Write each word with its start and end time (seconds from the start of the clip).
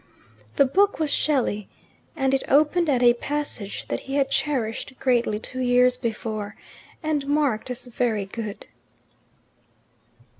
The 0.55 0.65
book 0.65 0.97
was 0.97 1.13
Shelley, 1.13 1.69
and 2.15 2.33
it 2.33 2.41
opened 2.47 2.89
at 2.89 3.03
a 3.03 3.13
passage 3.13 3.87
that 3.89 3.99
he 3.99 4.15
had 4.15 4.31
cherished 4.31 4.93
greatly 4.99 5.39
two 5.39 5.59
years 5.59 5.95
before, 5.95 6.55
and 7.03 7.27
marked 7.27 7.69
as 7.69 7.85
"very 7.85 8.25
good." 8.25 8.65